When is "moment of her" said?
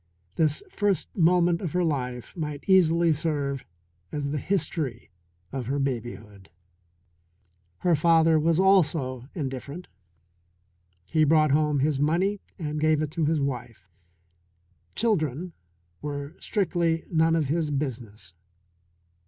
1.15-1.83